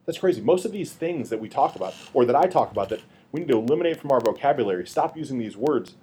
That's 0.05 0.17
crazy. 0.17 0.41
Most 0.41 0.65
of 0.65 0.71
these 0.71 0.93
things 0.93 1.29
that 1.29 1.39
we 1.39 1.47
talk 1.47 1.75
about, 1.75 1.93
or 2.13 2.25
that 2.25 2.35
I 2.35 2.47
talk 2.47 2.71
about, 2.71 2.89
that 2.89 3.01
we 3.31 3.41
need 3.41 3.49
to 3.49 3.57
eliminate 3.57 3.99
from 3.99 4.11
our 4.11 4.19
vocabulary, 4.19 4.87
stop 4.87 5.15
using 5.15 5.37
these 5.37 5.55
words, 5.55 5.95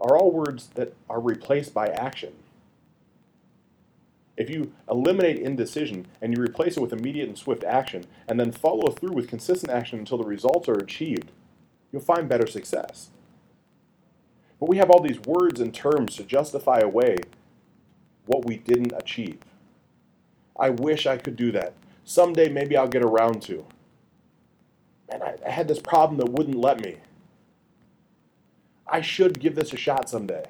are 0.00 0.16
all 0.16 0.30
words 0.30 0.68
that 0.74 0.94
are 1.10 1.20
replaced 1.20 1.74
by 1.74 1.88
action. 1.88 2.32
If 4.36 4.48
you 4.48 4.72
eliminate 4.88 5.40
indecision 5.40 6.06
and 6.22 6.36
you 6.36 6.42
replace 6.42 6.76
it 6.76 6.80
with 6.80 6.92
immediate 6.92 7.28
and 7.28 7.36
swift 7.36 7.64
action, 7.64 8.04
and 8.28 8.38
then 8.38 8.52
follow 8.52 8.92
through 8.92 9.12
with 9.12 9.28
consistent 9.28 9.72
action 9.72 9.98
until 9.98 10.18
the 10.18 10.24
results 10.24 10.68
are 10.68 10.78
achieved, 10.78 11.32
you'll 11.90 12.00
find 12.00 12.28
better 12.28 12.46
success. 12.46 13.10
But 14.60 14.68
we 14.68 14.78
have 14.78 14.90
all 14.90 15.02
these 15.02 15.20
words 15.20 15.60
and 15.60 15.74
terms 15.74 16.16
to 16.16 16.22
justify 16.22 16.78
away 16.78 17.18
what 18.28 18.44
we 18.46 18.58
didn't 18.58 18.92
achieve. 18.96 19.38
I 20.58 20.70
wish 20.70 21.06
I 21.06 21.16
could 21.16 21.36
do 21.36 21.50
that. 21.52 21.74
Someday 22.04 22.48
maybe 22.48 22.76
I'll 22.76 22.88
get 22.88 23.02
around 23.02 23.42
to. 23.42 23.66
Man, 25.10 25.22
I, 25.22 25.34
I 25.46 25.50
had 25.50 25.68
this 25.68 25.80
problem 25.80 26.18
that 26.18 26.32
wouldn't 26.32 26.56
let 26.56 26.80
me. 26.80 26.98
I 28.86 29.00
should 29.00 29.40
give 29.40 29.54
this 29.54 29.72
a 29.72 29.76
shot 29.76 30.08
someday. 30.08 30.44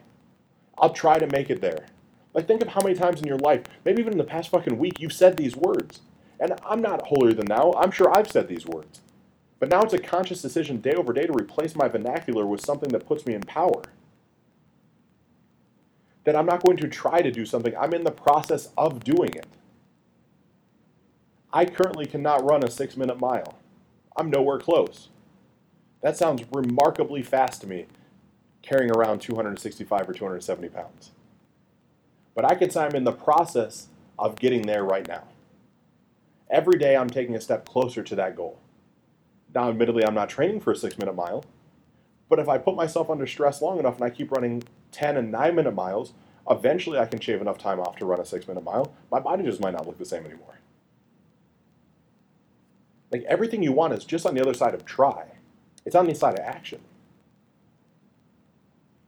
I'll 0.77 0.93
try 0.93 1.19
to 1.19 1.27
make 1.27 1.51
it 1.51 1.61
there. 1.61 1.87
Like, 2.35 2.47
think 2.47 2.63
of 2.63 2.69
how 2.69 2.81
many 2.83 2.95
times 2.95 3.21
in 3.21 3.27
your 3.27 3.39
life, 3.39 3.63
maybe 3.85 4.01
even 4.01 4.13
in 4.13 4.19
the 4.19 4.25
past 4.25 4.51
fucking 4.51 4.79
week, 4.79 5.01
you've 5.01 5.13
said 5.13 5.37
these 5.37 5.57
words. 5.57 6.01
And 6.39 6.55
I'm 6.65 6.81
not 6.81 7.07
holier 7.07 7.35
than 7.35 7.47
thou. 7.47 7.75
I'm 7.77 7.91
sure 7.91 8.17
I've 8.17 8.31
said 8.31 8.47
these 8.47 8.67
words. 8.67 9.01
But 9.59 9.71
now 9.71 9.83
it's 9.83 9.95
a 9.95 9.99
conscious 9.99 10.41
decision 10.41 10.81
day 10.81 10.95
over 10.95 11.13
day 11.13 11.27
to 11.27 11.33
replace 11.33 11.75
my 11.75 11.89
vernacular 11.89 12.47
with 12.47 12.65
something 12.65 12.91
that 12.91 13.07
puts 13.07 13.27
me 13.27 13.35
in 13.35 13.43
power. 13.43 13.83
That 16.29 16.37
I'm 16.37 16.45
not 16.45 16.63
going 16.63 16.77
to 16.77 16.89
try 16.89 17.23
to 17.23 17.31
do 17.31 17.47
something, 17.47 17.75
I'm 17.75 17.95
in 17.95 18.05
the 18.05 18.11
process 18.11 18.69
of 18.77 19.03
doing 19.03 19.35
it. 19.35 19.47
I 21.55 21.65
currently 21.65 22.05
cannot 22.05 22.45
run 22.45 22.63
a 22.63 22.71
six 22.71 22.99
minute 22.99 23.19
mile. 23.19 23.59
I'm 24.15 24.29
nowhere 24.29 24.59
close. 24.59 25.09
That 26.03 26.19
sounds 26.19 26.43
remarkably 26.53 27.23
fast 27.23 27.63
to 27.63 27.67
me, 27.67 27.87
carrying 28.61 28.91
around 28.91 29.21
265 29.21 30.07
or 30.07 30.13
270 30.13 30.69
pounds. 30.69 31.13
But 32.35 32.45
I 32.45 32.57
can 32.57 32.69
say 32.69 32.83
I'm 32.83 32.95
in 32.95 33.05
the 33.05 33.13
process 33.13 33.87
of 34.19 34.37
getting 34.37 34.67
there 34.67 34.85
right 34.85 35.09
now. 35.09 35.23
Every 36.51 36.79
day 36.79 36.95
I'm 36.95 37.09
taking 37.09 37.37
a 37.37 37.41
step 37.41 37.67
closer 37.67 38.03
to 38.03 38.15
that 38.17 38.37
goal. 38.37 38.59
Now, 39.55 39.71
admittedly, 39.71 40.05
I'm 40.05 40.13
not 40.13 40.29
training 40.29 40.61
for 40.61 40.73
a 40.73 40.77
six 40.77 40.99
minute 40.99 41.15
mile, 41.15 41.47
but 42.29 42.39
if 42.39 42.51
I 42.51 42.59
put 42.59 42.77
myself 42.77 43.09
under 43.09 43.27
stress 43.27 43.63
long 43.63 43.79
enough 43.79 43.95
and 43.95 44.05
I 44.05 44.11
keep 44.11 44.31
running 44.31 44.63
10 44.93 45.17
and 45.17 45.33
9 45.33 45.55
minute 45.55 45.75
miles, 45.75 46.13
eventually 46.49 46.99
I 46.99 47.07
can 47.07 47.21
shave 47.21 47.41
enough 47.41 47.59
time 47.59 47.81
off 47.81 47.97
to 47.97 48.07
run 48.07 48.21
a 48.21 48.25
six 48.25 48.49
minute 48.49 48.65
mile. 48.65 48.93
My 49.11 49.21
body 49.21 49.45
just 49.45 49.61
might 49.61 49.73
not 49.73 49.87
look 49.87 49.99
the 49.99 50.05
same 50.05 50.25
anymore. 50.25 50.59
Like 53.11 53.25
everything 53.25 53.63
you 53.63 53.73
want 53.73 53.95
is 53.95 54.05
just 54.05 54.27
on 54.27 54.35
the 54.35 54.41
other 54.41 54.55
side 54.55 54.75
of 54.75 54.85
try, 54.85 55.27
it's 55.85 55.97
on 55.97 56.07
the 56.07 56.15
side 56.15 56.39
of 56.39 56.45
action. 56.45 56.81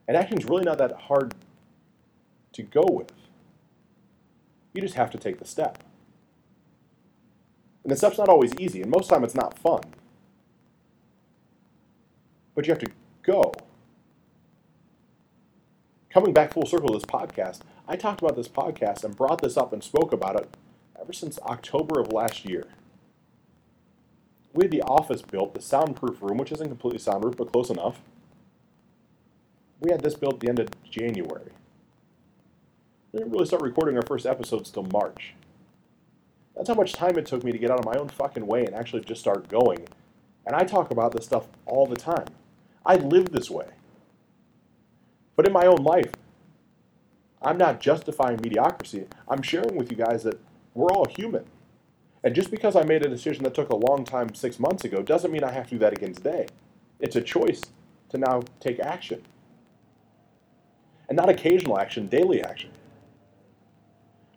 And 0.09 0.17
action 0.17 0.39
is 0.39 0.45
really 0.45 0.65
not 0.65 0.79
that 0.79 0.93
hard 0.93 1.35
to 2.53 2.63
go 2.63 2.85
with. 2.91 3.13
You 4.73 4.83
just 4.83 4.95
have 4.95 5.11
to 5.11 5.19
take 5.19 5.39
the 5.39 5.45
step. 5.45 5.83
And 7.85 7.93
the 7.93 7.97
step's 7.97 8.19
not 8.19 8.29
always 8.29 8.53
easy, 8.59 8.83
and 8.83 8.91
most 8.91 9.05
of 9.05 9.09
the 9.09 9.15
time 9.15 9.25
it's 9.25 9.35
not 9.35 9.59
fun. 9.59 9.83
But 12.55 12.67
you 12.67 12.73
have 12.73 12.81
to 12.81 12.91
go. 13.23 13.53
Coming 16.13 16.33
back 16.33 16.53
full 16.53 16.67
circle 16.67 16.89
to 16.89 16.95
this 16.95 17.05
podcast, 17.05 17.61
I 17.87 17.95
talked 17.95 18.21
about 18.21 18.35
this 18.35 18.49
podcast 18.49 19.05
and 19.05 19.17
brought 19.17 19.43
this 19.43 19.57
up 19.57 19.73
and 19.73 19.83
spoke 19.83 20.13
about 20.13 20.41
it 20.41 20.57
ever 21.01 21.13
since 21.13 21.39
October 21.43 22.01
of 22.01 22.13
last 22.13 22.45
year. 22.45 22.67
We 24.53 24.65
had 24.65 24.73
the 24.73 24.83
office 24.83 25.23
built, 25.23 25.55
the 25.55 25.63
soundproof 25.63 26.21
room, 26.21 26.39
which 26.39 26.51
isn't 26.51 26.67
completely 26.67 26.99
soundproof, 26.99 27.37
but 27.37 27.53
close 27.53 27.71
enough. 27.71 28.01
We 29.79 29.93
had 29.93 30.03
this 30.03 30.17
built 30.17 30.35
at 30.35 30.41
the 30.41 30.49
end 30.49 30.59
of 30.59 30.69
January. 30.91 31.53
We 33.13 33.19
didn't 33.19 33.31
really 33.31 33.47
start 33.47 33.63
recording 33.63 33.97
our 33.97 34.03
first 34.03 34.27
episodes 34.27 34.71
till 34.71 34.89
March. 34.93 35.35
That's 36.57 36.69
how 36.69 36.75
much 36.75 36.93
time 36.93 37.19
it 37.19 37.27
took 37.27 37.45
me 37.45 37.53
to 37.53 37.59
get 37.59 37.71
out 37.71 37.79
of 37.79 37.85
my 37.85 37.95
own 37.95 38.09
fucking 38.09 38.47
way 38.49 38.65
and 38.65 38.75
actually 38.75 39.03
just 39.03 39.21
start 39.21 39.49
going. 39.49 39.87
And 40.45 40.57
I 40.57 40.65
talk 40.65 40.91
about 40.91 41.13
this 41.13 41.25
stuff 41.25 41.47
all 41.67 41.87
the 41.87 41.95
time. 41.95 42.27
I 42.85 42.97
live 42.97 43.31
this 43.31 43.49
way. 43.49 43.69
But 45.41 45.47
in 45.47 45.55
my 45.55 45.65
own 45.65 45.83
life, 45.83 46.13
I'm 47.41 47.57
not 47.57 47.81
justifying 47.81 48.41
mediocrity. 48.43 49.07
I'm 49.27 49.41
sharing 49.41 49.75
with 49.75 49.91
you 49.91 49.97
guys 49.97 50.23
that 50.25 50.39
we're 50.75 50.93
all 50.93 51.07
human. 51.09 51.47
And 52.23 52.35
just 52.35 52.51
because 52.51 52.77
I 52.77 52.83
made 52.83 53.07
a 53.07 53.09
decision 53.09 53.45
that 53.45 53.55
took 53.55 53.71
a 53.71 53.75
long 53.75 54.05
time 54.05 54.35
six 54.35 54.61
months 54.61 54.85
ago 54.85 55.01
doesn't 55.01 55.33
mean 55.33 55.43
I 55.43 55.53
have 55.53 55.65
to 55.69 55.71
do 55.71 55.79
that 55.79 55.95
again 55.95 56.13
today. 56.13 56.47
It's 56.99 57.17
a 57.17 57.23
choice 57.23 57.63
to 58.11 58.19
now 58.19 58.43
take 58.61 58.81
action. 58.81 59.23
And 61.09 61.17
not 61.17 61.31
occasional 61.31 61.79
action, 61.79 62.07
daily 62.07 62.43
action. 62.43 62.73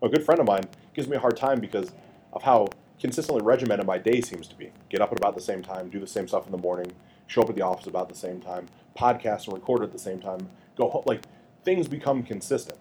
A 0.01 0.07
good 0.07 0.24
friend 0.24 0.39
of 0.39 0.48
mine 0.48 0.69
gives 0.93 1.10
me 1.10 1.17
a 1.17 1.19
hard 1.19 1.36
time 1.36 1.60
because 1.60 1.91
of 2.31 2.43
how 2.43 2.69
consistently 2.98 3.43
regimented 3.43 3.86
my 3.86 3.98
day 3.98 4.22
seems 4.22 4.48
to 4.48 4.55
be. 4.55 4.72
Get 4.88 5.01
up 5.01 5.12
at 5.12 5.17
about 5.17 5.36
the 5.36 5.41
same 5.41 5.63
time, 5.63 5.89
do 5.89 6.00
the 6.00 6.07
same 6.07 6.29
stuff 6.29 6.45
in 6.45 6.53
the 6.53 6.57
morning, 6.57 6.93
show 7.27 7.41
up 7.41 7.50
at 7.50 7.57
the 7.57 7.62
office 7.62 7.88
about 7.88 8.07
the 8.07 8.15
same 8.15 8.39
time, 8.39 8.67
podcast 8.97 9.45
and 9.45 9.53
record 9.53 9.83
at 9.83 9.91
the 9.91 10.00
same 10.00 10.19
time, 10.19 10.50
go. 10.75 11.03
Like 11.05 11.23
things 11.63 11.88
become 11.88 12.23
consistent. 12.23 12.79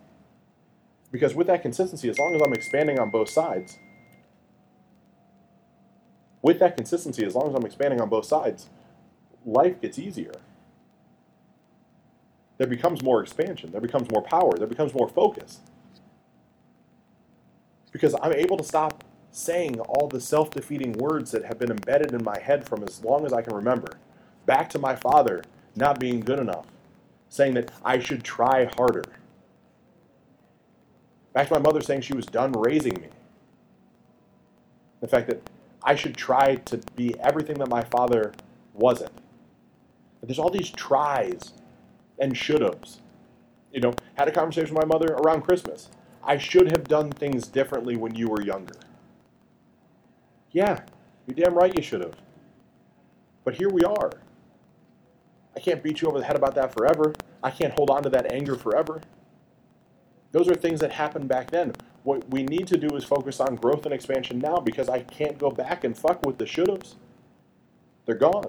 Because 1.10 1.34
with 1.34 1.46
that 1.48 1.62
consistency, 1.62 2.08
as 2.08 2.18
long 2.18 2.34
as 2.34 2.42
I'm 2.42 2.52
expanding 2.54 2.98
on 2.98 3.10
both 3.10 3.28
sides, 3.28 3.78
with 6.40 6.58
that 6.58 6.76
consistency, 6.76 7.24
as 7.24 7.34
long 7.34 7.48
as 7.48 7.54
I'm 7.54 7.66
expanding 7.66 8.00
on 8.00 8.08
both 8.08 8.24
sides, 8.24 8.68
life 9.44 9.80
gets 9.80 9.98
easier. 9.98 10.32
There 12.58 12.66
becomes 12.66 13.02
more 13.02 13.22
expansion, 13.22 13.72
there 13.72 13.80
becomes 13.80 14.10
more 14.10 14.22
power, 14.22 14.56
there 14.56 14.66
becomes 14.66 14.94
more 14.94 15.08
focus 15.08 15.60
because 17.92 18.14
I'm 18.22 18.32
able 18.32 18.56
to 18.56 18.64
stop 18.64 19.04
saying 19.30 19.78
all 19.80 20.08
the 20.08 20.20
self 20.20 20.50
defeating 20.50 20.92
words 20.94 21.30
that 21.30 21.44
have 21.44 21.58
been 21.58 21.70
embedded 21.70 22.12
in 22.12 22.24
my 22.24 22.38
head 22.38 22.66
from 22.68 22.82
as 22.82 23.04
long 23.04 23.24
as 23.26 23.32
I 23.32 23.42
can 23.42 23.54
remember. 23.54 23.98
Back 24.46 24.68
to 24.70 24.78
my 24.78 24.96
father 24.96 25.42
not 25.74 25.98
being 25.98 26.20
good 26.20 26.38
enough, 26.38 26.66
saying 27.28 27.54
that 27.54 27.70
I 27.84 27.98
should 27.98 28.24
try 28.24 28.64
harder. 28.76 29.04
Back 31.32 31.48
to 31.48 31.54
my 31.54 31.60
mother 31.60 31.80
saying 31.80 32.02
she 32.02 32.14
was 32.14 32.26
done 32.26 32.52
raising 32.52 32.94
me. 32.94 33.08
The 35.00 35.08
fact 35.08 35.28
that 35.28 35.48
I 35.82 35.94
should 35.94 36.16
try 36.16 36.56
to 36.56 36.78
be 36.94 37.18
everything 37.18 37.58
that 37.58 37.68
my 37.68 37.82
father 37.82 38.32
wasn't. 38.74 39.12
But 40.20 40.28
there's 40.28 40.38
all 40.38 40.50
these 40.50 40.70
tries 40.70 41.52
and 42.18 42.36
should 42.36 42.60
haves. 42.60 43.00
You 43.72 43.80
know, 43.80 43.94
had 44.14 44.28
a 44.28 44.32
conversation 44.32 44.74
with 44.74 44.86
my 44.86 44.94
mother 44.94 45.14
around 45.14 45.42
Christmas. 45.42 45.88
I 46.22 46.38
should 46.38 46.70
have 46.70 46.84
done 46.84 47.10
things 47.10 47.48
differently 47.48 47.96
when 47.96 48.14
you 48.14 48.28
were 48.28 48.42
younger. 48.42 48.76
Yeah, 50.52 50.82
you're 51.26 51.34
damn 51.34 51.54
right 51.54 51.74
you 51.74 51.82
should 51.82 52.02
have. 52.02 52.14
But 53.44 53.54
here 53.54 53.70
we 53.70 53.82
are. 53.82 54.12
I 55.56 55.60
can't 55.60 55.82
beat 55.82 56.00
you 56.00 56.08
over 56.08 56.18
the 56.18 56.24
head 56.24 56.36
about 56.36 56.54
that 56.54 56.72
forever. 56.72 57.14
I 57.42 57.50
can't 57.50 57.74
hold 57.74 57.90
on 57.90 58.02
to 58.04 58.08
that 58.10 58.32
anger 58.32 58.56
forever. 58.56 59.02
Those 60.32 60.48
are 60.48 60.54
things 60.54 60.80
that 60.80 60.92
happened 60.92 61.28
back 61.28 61.50
then. 61.50 61.72
What 62.04 62.28
we 62.30 62.42
need 62.42 62.66
to 62.68 62.78
do 62.78 62.96
is 62.96 63.04
focus 63.04 63.38
on 63.38 63.56
growth 63.56 63.84
and 63.84 63.94
expansion 63.94 64.38
now 64.38 64.56
because 64.56 64.88
I 64.88 65.02
can't 65.02 65.38
go 65.38 65.50
back 65.50 65.84
and 65.84 65.96
fuck 65.96 66.24
with 66.24 66.38
the 66.38 66.46
should 66.46 66.68
haves. 66.68 66.96
They're 68.06 68.14
gone. 68.14 68.46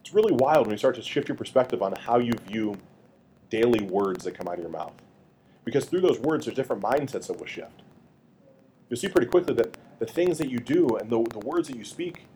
It's 0.00 0.14
really 0.14 0.34
wild 0.34 0.66
when 0.66 0.74
you 0.74 0.78
start 0.78 0.94
to 0.96 1.02
shift 1.02 1.28
your 1.28 1.36
perspective 1.36 1.82
on 1.82 1.94
how 1.96 2.18
you 2.18 2.32
view 2.46 2.76
daily 3.50 3.82
words 3.82 4.24
that 4.24 4.36
come 4.36 4.46
out 4.46 4.54
of 4.54 4.60
your 4.60 4.70
mouth. 4.70 4.94
Because 5.64 5.86
through 5.86 6.02
those 6.02 6.20
words, 6.20 6.44
there's 6.44 6.56
different 6.56 6.82
mindsets 6.82 7.26
that 7.26 7.38
will 7.38 7.46
shift. 7.46 7.82
You'll 8.88 8.98
see 8.98 9.08
pretty 9.08 9.26
quickly 9.26 9.54
that 9.54 9.76
the 9.98 10.06
things 10.06 10.38
that 10.38 10.48
you 10.48 10.58
do 10.60 10.96
and 10.96 11.10
the, 11.10 11.24
the 11.24 11.40
words 11.40 11.66
that 11.68 11.76
you 11.76 11.84
speak 11.84 12.26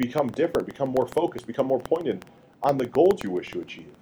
become 0.00 0.28
different, 0.28 0.66
become 0.66 0.88
more 0.88 1.06
focused, 1.06 1.46
become 1.46 1.66
more 1.66 1.78
pointed 1.78 2.24
on 2.62 2.78
the 2.78 2.86
goals 2.86 3.22
you 3.22 3.30
wish 3.30 3.50
to 3.50 3.60
achieve. 3.60 3.92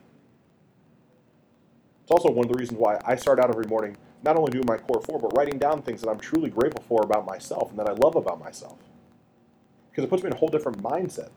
It's 2.03 2.11
also 2.11 2.31
one 2.31 2.47
of 2.47 2.53
the 2.53 2.59
reasons 2.59 2.79
why 2.79 2.99
I 3.05 3.17
start 3.17 3.41
out 3.41 3.51
every 3.51 3.67
morning 3.67 3.97
not 4.23 4.37
only 4.37 4.51
doing 4.51 4.65
my 4.67 4.77
core 4.79 5.01
four, 5.01 5.19
but 5.19 5.37
writing 5.37 5.59
down 5.59 5.83
things 5.83 6.01
that 6.01 6.09
I'm 6.09 6.19
truly 6.19 6.51
grateful 6.51 6.83
for 6.89 7.03
about 7.03 7.27
myself 7.27 7.71
and 7.71 7.79
that 7.79 7.89
I 7.89 7.93
love 7.93 8.17
about 8.17 8.41
myself. 8.41 8.79
Because 9.91 10.05
it 10.05 10.11
puts 10.11 10.23
me 10.23 10.29
in 10.29 10.35
a 10.35 10.39
whole 10.39 10.49
different 10.49 10.83
mindset. 10.83 11.31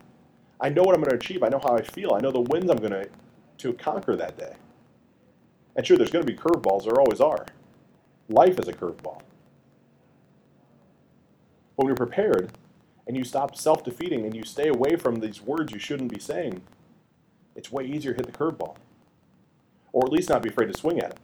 I 0.60 0.68
know 0.68 0.82
what 0.82 0.94
I'm 0.94 1.02
going 1.02 1.10
to 1.10 1.16
achieve. 1.16 1.42
I 1.42 1.48
know 1.48 1.60
how 1.62 1.76
I 1.76 1.82
feel. 1.82 2.14
I 2.14 2.20
know 2.20 2.30
the 2.30 2.40
wins 2.40 2.70
I'm 2.70 2.78
going 2.78 2.92
to 2.92 3.08
to 3.58 3.72
conquer 3.74 4.16
that 4.16 4.38
day. 4.38 4.54
And 5.76 5.86
sure, 5.86 5.96
there's 5.96 6.10
going 6.10 6.24
to 6.24 6.32
be 6.32 6.38
curveballs, 6.38 6.84
there 6.84 7.00
always 7.00 7.20
are. 7.20 7.46
Life 8.28 8.58
is 8.58 8.68
a 8.68 8.72
curveball. 8.72 9.22
But 11.76 11.84
when 11.84 11.88
you're 11.88 11.96
prepared 11.96 12.52
and 13.06 13.16
you 13.16 13.24
stop 13.24 13.56
self 13.56 13.84
defeating 13.84 14.24
and 14.24 14.34
you 14.34 14.44
stay 14.44 14.68
away 14.68 14.96
from 14.96 15.16
these 15.16 15.42
words 15.42 15.72
you 15.72 15.78
shouldn't 15.78 16.12
be 16.12 16.20
saying, 16.20 16.62
it's 17.54 17.70
way 17.70 17.84
easier 17.84 18.12
to 18.12 18.18
hit 18.18 18.26
the 18.26 18.38
curveball. 18.38 18.76
Or 19.92 20.06
at 20.06 20.12
least 20.12 20.30
not 20.30 20.42
be 20.42 20.48
afraid 20.48 20.72
to 20.72 20.78
swing 20.78 21.00
at 21.00 21.10
it. 21.10 21.20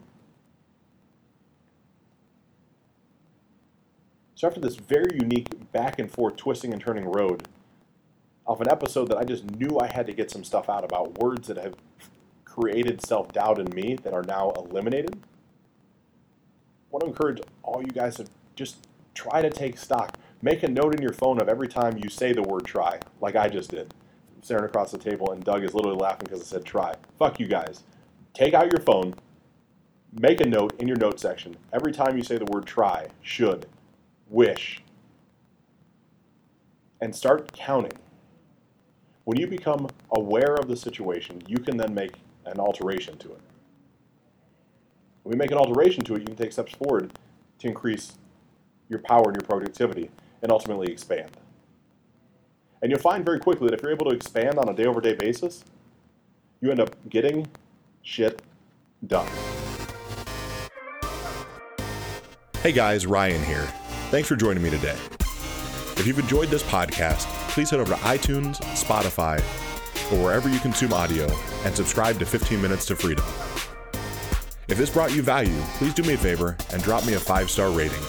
So, 4.34 4.46
after 4.46 4.60
this 4.60 4.76
very 4.76 5.16
unique 5.18 5.72
back 5.72 5.98
and 5.98 6.10
forth 6.10 6.36
twisting 6.36 6.72
and 6.72 6.80
turning 6.80 7.04
road 7.06 7.48
of 8.46 8.60
an 8.60 8.70
episode 8.70 9.08
that 9.08 9.18
I 9.18 9.24
just 9.24 9.50
knew 9.50 9.78
I 9.78 9.86
had 9.92 10.06
to 10.06 10.12
get 10.12 10.30
some 10.30 10.44
stuff 10.44 10.68
out 10.68 10.84
about 10.84 11.18
words 11.18 11.48
that 11.48 11.56
have 11.56 11.74
created 12.44 13.04
self 13.04 13.32
doubt 13.32 13.58
in 13.58 13.74
me 13.74 13.96
that 14.02 14.12
are 14.12 14.22
now 14.22 14.50
eliminated, 14.50 15.16
I 15.16 16.90
want 16.90 17.02
to 17.04 17.08
encourage 17.08 17.40
all 17.62 17.82
you 17.82 17.92
guys 17.92 18.16
to 18.16 18.26
just 18.54 18.86
try 19.14 19.42
to 19.42 19.50
take 19.50 19.76
stock 19.76 20.16
Make 20.40 20.62
a 20.62 20.68
note 20.68 20.94
in 20.94 21.02
your 21.02 21.12
phone 21.12 21.40
of 21.40 21.48
every 21.48 21.66
time 21.66 21.98
you 21.98 22.08
say 22.08 22.32
the 22.32 22.42
word 22.42 22.64
try, 22.64 23.00
like 23.20 23.34
I 23.34 23.48
just 23.48 23.70
did. 23.70 23.92
I'm 24.36 24.42
staring 24.42 24.64
across 24.64 24.92
the 24.92 24.98
table, 24.98 25.32
and 25.32 25.42
Doug 25.42 25.64
is 25.64 25.74
literally 25.74 25.98
laughing 25.98 26.26
because 26.26 26.40
I 26.40 26.44
said 26.44 26.64
try. 26.64 26.94
Fuck 27.18 27.40
you 27.40 27.48
guys. 27.48 27.82
Take 28.34 28.54
out 28.54 28.70
your 28.70 28.80
phone, 28.82 29.14
make 30.12 30.40
a 30.40 30.46
note 30.46 30.80
in 30.80 30.86
your 30.86 30.96
note 30.96 31.18
section. 31.18 31.56
Every 31.72 31.92
time 31.92 32.16
you 32.16 32.22
say 32.22 32.38
the 32.38 32.44
word 32.44 32.66
try, 32.66 33.08
should, 33.20 33.66
wish, 34.28 34.80
and 37.00 37.14
start 37.14 37.52
counting. 37.52 37.98
When 39.24 39.40
you 39.40 39.48
become 39.48 39.88
aware 40.12 40.54
of 40.54 40.68
the 40.68 40.76
situation, 40.76 41.42
you 41.48 41.58
can 41.58 41.76
then 41.76 41.94
make 41.94 42.12
an 42.46 42.60
alteration 42.60 43.18
to 43.18 43.32
it. 43.32 43.40
When 45.24 45.32
we 45.32 45.36
make 45.36 45.50
an 45.50 45.58
alteration 45.58 46.04
to 46.04 46.14
it, 46.14 46.20
you 46.20 46.26
can 46.26 46.36
take 46.36 46.52
steps 46.52 46.72
forward 46.74 47.18
to 47.58 47.66
increase 47.66 48.12
your 48.88 49.00
power 49.00 49.24
and 49.26 49.34
your 49.36 49.46
productivity 49.46 50.10
and 50.42 50.52
ultimately 50.52 50.90
expand. 50.92 51.30
And 52.80 52.90
you'll 52.90 53.00
find 53.00 53.24
very 53.24 53.40
quickly 53.40 53.68
that 53.68 53.74
if 53.74 53.82
you're 53.82 53.92
able 53.92 54.06
to 54.10 54.14
expand 54.14 54.58
on 54.58 54.68
a 54.68 54.74
day 54.74 54.86
over 54.86 55.00
day 55.00 55.14
basis, 55.14 55.64
you 56.60 56.70
end 56.70 56.80
up 56.80 56.96
getting 57.08 57.46
shit 58.02 58.42
done. 59.06 59.28
Hey 62.62 62.72
guys, 62.72 63.06
Ryan 63.06 63.42
here. 63.44 63.66
Thanks 64.10 64.28
for 64.28 64.36
joining 64.36 64.62
me 64.62 64.70
today. 64.70 64.96
If 65.96 66.06
you've 66.06 66.18
enjoyed 66.18 66.48
this 66.48 66.62
podcast, 66.62 67.26
please 67.50 67.70
head 67.70 67.80
over 67.80 67.94
to 67.94 68.00
iTunes, 68.00 68.56
Spotify, 68.74 69.38
or 70.12 70.24
wherever 70.24 70.48
you 70.48 70.58
consume 70.60 70.92
audio 70.92 71.28
and 71.64 71.74
subscribe 71.74 72.18
to 72.18 72.26
15 72.26 72.60
Minutes 72.60 72.86
to 72.86 72.96
Freedom. 72.96 73.24
If 74.68 74.76
this 74.76 74.90
brought 74.90 75.14
you 75.14 75.22
value, 75.22 75.58
please 75.78 75.94
do 75.94 76.02
me 76.02 76.14
a 76.14 76.18
favor 76.18 76.56
and 76.72 76.82
drop 76.82 77.06
me 77.06 77.14
a 77.14 77.18
five 77.20 77.50
star 77.50 77.70
rating. 77.70 78.02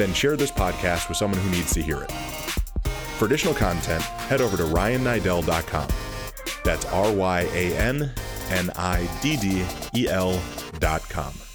Then 0.00 0.14
share 0.14 0.34
this 0.34 0.50
podcast 0.50 1.10
with 1.10 1.18
someone 1.18 1.38
who 1.38 1.50
needs 1.50 1.74
to 1.74 1.82
hear 1.82 2.00
it. 2.00 2.10
For 3.18 3.26
additional 3.26 3.52
content, 3.52 4.02
head 4.02 4.40
over 4.40 4.56
to 4.56 4.62
ryanniddel.com. 4.62 5.88
That's 6.64 6.86
R 6.86 7.12
Y 7.12 7.40
A 7.52 7.76
N 7.76 8.10
N 8.48 8.70
I 8.76 9.06
D 9.20 9.36
D 9.36 9.66
E 9.94 10.08
L.com. 10.08 11.49